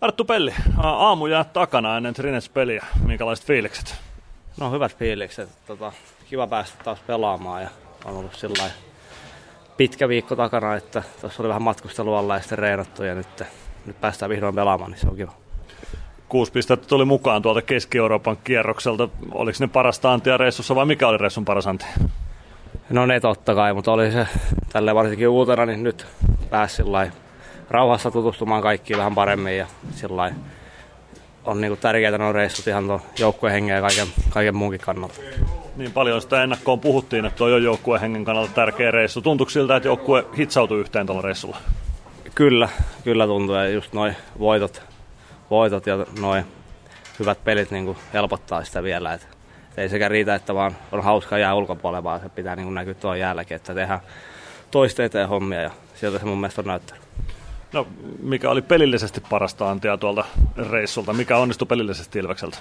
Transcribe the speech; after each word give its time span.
Arttu 0.00 0.24
Pelli, 0.24 0.54
aamu 0.76 1.26
jää 1.26 1.44
takana 1.44 1.96
ennen 1.96 2.14
Trines-peliä. 2.14 2.86
Minkälaiset 3.06 3.46
fiilikset? 3.46 3.94
No 4.60 4.70
hyvät 4.70 4.96
fiilikset. 4.96 5.48
Tota, 5.66 5.92
kiva 6.30 6.46
päästä 6.46 6.84
taas 6.84 6.98
pelaamaan 7.06 7.62
ja 7.62 7.68
on 8.04 8.16
ollut 8.16 8.34
sillä 8.34 8.70
pitkä 9.76 10.08
viikko 10.08 10.36
takana, 10.36 10.74
että 10.74 11.02
tuossa 11.20 11.42
oli 11.42 11.48
vähän 11.48 11.62
matkustelua 11.62 12.18
alla 12.18 12.34
ja 12.34 12.40
sitten 12.40 12.58
reenattu 12.58 13.02
ja 13.04 13.14
nyt, 13.14 13.44
nyt 13.86 14.00
päästään 14.00 14.30
vihdoin 14.30 14.54
pelaamaan, 14.54 14.90
niin 14.90 15.00
se 15.00 15.08
on 15.08 15.16
kiva. 15.16 15.32
Kuusi 16.28 16.52
pistettä 16.52 16.86
tuli 16.88 17.04
mukaan 17.04 17.42
tuolta 17.42 17.62
Keski-Euroopan 17.62 18.36
kierrokselta. 18.44 19.08
Oliko 19.32 19.56
ne 19.60 19.66
parasta 19.66 20.12
antia 20.12 20.36
reissussa 20.36 20.74
vai 20.74 20.86
mikä 20.86 21.08
oli 21.08 21.18
reissun 21.18 21.44
paras 21.44 21.66
anti? 21.66 21.86
No 22.90 23.06
ne 23.06 23.20
totta 23.20 23.54
kai, 23.54 23.74
mutta 23.74 23.92
oli 23.92 24.12
se 24.12 24.26
tälle 24.72 24.94
varsinkin 24.94 25.28
uutena, 25.28 25.66
niin 25.66 25.82
nyt 25.82 26.06
pääsi 26.50 26.82
rauhassa 27.70 28.10
tutustumaan 28.10 28.62
kaikkiin 28.62 28.98
vähän 28.98 29.14
paremmin 29.14 29.56
ja 29.58 29.66
sillä 29.98 30.32
on 31.44 31.60
niin 31.60 31.78
tärkeää 31.78 32.18
nuo 32.18 32.32
reissut 32.32 32.66
ihan 32.66 32.86
tuon 32.86 33.00
joukkueen 33.18 33.52
hengen 33.52 33.74
ja 33.74 33.80
kaiken, 33.80 34.06
kaiken 34.30 34.56
muunkin 34.56 34.80
kannalta. 34.80 35.14
Niin 35.76 35.92
paljon 35.92 36.22
sitä 36.22 36.42
ennakkoon 36.42 36.80
puhuttiin, 36.80 37.24
että 37.24 37.38
tuo 37.38 37.46
on 37.46 37.62
joukkueen 37.62 38.00
hengen 38.00 38.24
kannalta 38.24 38.52
tärkeä 38.54 38.90
reissu. 38.90 39.20
Tuntuuko 39.20 39.50
siltä, 39.50 39.76
että 39.76 39.88
joukkue 39.88 40.24
hitsautui 40.38 40.80
yhteen 40.80 41.06
tuolla 41.06 41.22
reissulla? 41.22 41.56
Kyllä, 42.34 42.68
kyllä 43.04 43.26
tuntuu 43.26 43.54
ja 43.54 43.68
just 43.68 43.92
noin 43.92 44.16
voitot, 44.38 44.82
voitot 45.50 45.86
ja 45.86 46.06
noin 46.20 46.44
hyvät 47.18 47.44
pelit 47.44 47.70
niin 47.70 47.96
helpottaa 48.12 48.64
sitä 48.64 48.82
vielä. 48.82 49.12
Et 49.14 49.28
ei 49.76 49.88
sekä 49.88 50.08
riitä, 50.08 50.34
että 50.34 50.54
vaan 50.54 50.76
on 50.92 51.02
hauska 51.02 51.38
jää 51.38 51.54
ulkopuolelle, 51.54 52.04
vaan 52.04 52.20
se 52.20 52.28
pitää 52.28 52.56
niin 52.56 52.74
näkyä 52.74 52.94
tuon 52.94 53.18
jälkeen, 53.18 53.56
että 53.56 53.74
tehdään 53.74 54.00
toista 54.70 55.04
eteen 55.04 55.28
hommia 55.28 55.62
ja 55.62 55.70
sieltä 55.94 56.18
se 56.18 56.24
mun 56.24 56.38
mielestä 56.38 56.60
on 56.60 56.66
näyttänyt. 56.66 57.07
No, 57.72 57.86
mikä 58.22 58.50
oli 58.50 58.62
pelillisesti 58.62 59.22
parasta 59.30 59.70
antia 59.70 59.96
tuolta 59.96 60.24
reissulta? 60.70 61.12
Mikä 61.12 61.36
onnistui 61.36 61.66
pelillisesti 61.66 62.18
Ilvekseltä? 62.18 62.58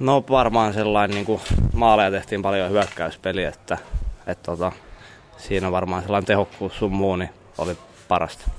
No 0.00 0.24
varmaan 0.30 0.74
sellainen, 0.74 1.14
niin 1.14 1.26
kuin 1.26 1.40
maaleja 1.74 2.10
tehtiin 2.10 2.42
paljon 2.42 2.70
hyökkäyspeliä, 2.70 3.48
että, 3.48 3.78
että 4.26 4.44
tota, 4.44 4.72
siinä 5.36 5.72
varmaan 5.72 6.02
sellainen 6.02 6.26
tehokkuus 6.26 6.78
sun 6.78 6.92
muu 6.92 7.16
niin 7.16 7.30
oli 7.58 7.78
parasta. 8.08 8.50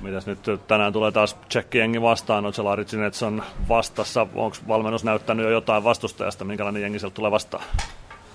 Mitäs 0.00 0.26
nyt 0.26 0.38
tänään 0.66 0.92
tulee 0.92 1.12
taas 1.12 1.34
tsekkijengi 1.48 2.02
vastaan, 2.02 2.46
Ocelari 2.46 2.84
on 3.26 3.42
vastassa. 3.68 4.26
Onko 4.34 4.56
valmennus 4.68 5.04
näyttänyt 5.04 5.44
jo 5.44 5.50
jotain 5.50 5.84
vastustajasta, 5.84 6.44
minkälainen 6.44 6.82
jengi 6.82 6.98
sieltä 6.98 7.14
tulee 7.14 7.30
vastaan? 7.30 7.64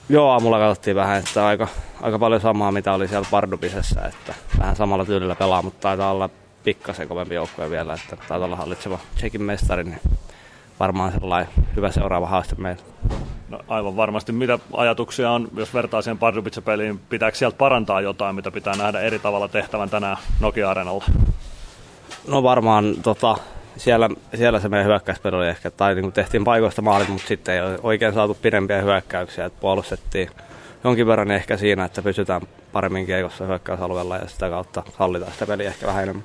Joo, 0.09 0.29
aamulla 0.29 0.59
katsottiin 0.59 0.95
vähän, 0.95 1.19
että 1.19 1.47
aika, 1.47 1.67
aika 2.01 2.19
paljon 2.19 2.41
samaa, 2.41 2.71
mitä 2.71 2.93
oli 2.93 3.07
siellä 3.07 3.27
Pardupisessa, 3.31 4.05
että 4.05 4.33
vähän 4.59 4.75
samalla 4.75 5.05
tyylillä 5.05 5.35
pelaa, 5.35 5.61
mutta 5.61 5.81
taitaa 5.81 6.11
olla 6.11 6.29
pikkasen 6.63 7.07
kovempi 7.07 7.35
joukkue 7.35 7.69
vielä, 7.69 7.93
että 7.93 8.15
taitaa 8.15 8.45
olla 8.45 8.55
hallitseva 8.55 8.99
Tsekin 9.15 9.41
mestari, 9.43 9.83
niin 9.83 9.99
varmaan 10.79 11.11
sellainen 11.11 11.53
hyvä 11.75 11.91
seuraava 11.91 12.27
haaste 12.27 12.55
meille. 12.57 12.81
No, 13.49 13.59
aivan 13.67 13.95
varmasti. 13.95 14.31
Mitä 14.31 14.59
ajatuksia 14.73 15.31
on, 15.31 15.47
jos 15.55 15.73
vertaa 15.73 16.01
siihen 16.01 16.17
Pardubice-peliin, 16.17 16.99
pitääkö 17.09 17.37
sieltä 17.37 17.57
parantaa 17.57 18.01
jotain, 18.01 18.35
mitä 18.35 18.51
pitää 18.51 18.75
nähdä 18.75 18.99
eri 18.99 19.19
tavalla 19.19 19.47
tehtävän 19.47 19.89
tänään 19.89 20.17
Nokia-areenalla? 20.39 21.05
No 22.27 22.43
varmaan 22.43 22.95
tota, 23.03 23.37
siellä, 23.77 24.09
siellä 24.35 24.59
se 24.59 24.69
meidän 24.69 24.87
hyökkäyspeli 24.87 25.35
oli 25.35 25.47
ehkä, 25.47 25.71
tai 25.71 25.95
niin 25.95 26.11
tehtiin 26.11 26.43
paikoista 26.43 26.81
maalit, 26.81 27.09
mutta 27.09 27.27
sitten 27.27 27.55
ei 27.55 27.61
oikein 27.83 28.13
saatu 28.13 28.37
pidempiä 28.41 28.81
hyökkäyksiä, 28.81 29.45
että 29.45 29.61
puolustettiin 29.61 30.29
jonkin 30.83 31.07
verran 31.07 31.31
ehkä 31.31 31.57
siinä, 31.57 31.85
että 31.85 32.01
pysytään 32.01 32.41
paremmin 32.71 33.05
keikossa 33.05 33.45
hyökkäysalueella 33.45 34.17
ja 34.17 34.27
sitä 34.27 34.49
kautta 34.49 34.83
hallitaan 34.95 35.31
sitä 35.31 35.45
peliä 35.45 35.67
ehkä 35.67 35.87
vähän 35.87 36.03
enemmän. 36.03 36.23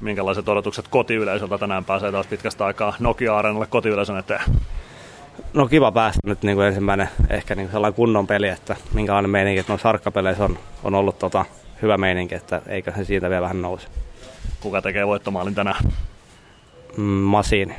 Minkälaiset 0.00 0.48
odotukset 0.48 0.88
kotiyleisöltä 0.88 1.58
tänään 1.58 1.84
pääsee 1.84 2.12
taas 2.12 2.26
pitkästä 2.26 2.66
aikaa 2.66 2.94
Nokia-areenalle 2.98 3.66
kotiyleisön 3.66 4.18
eteen? 4.18 4.40
No 5.52 5.66
kiva 5.68 5.92
päästä 5.92 6.20
nyt 6.24 6.42
niin 6.42 6.56
kuin 6.56 6.66
ensimmäinen 6.66 7.08
ehkä 7.30 7.54
niin 7.54 7.70
sellainen 7.72 7.96
kunnon 7.96 8.26
peli, 8.26 8.48
että 8.48 8.76
minkälainen 8.94 9.30
meininki, 9.30 9.60
että 9.60 9.72
noissa 9.72 9.88
sarkkapeleissä 9.88 10.44
on, 10.44 10.58
on 10.84 10.94
ollut 10.94 11.18
tota, 11.18 11.44
hyvä 11.82 11.98
meininki, 11.98 12.34
että 12.34 12.62
eikö 12.66 12.92
se 12.96 13.04
siitä 13.04 13.30
vielä 13.30 13.42
vähän 13.42 13.62
nouse. 13.62 13.88
Kuka 14.60 14.82
tekee 14.82 15.06
voittomaalin 15.06 15.54
tänään? 15.54 15.84
Mm, 16.98 17.30
Masiini. 17.30 17.74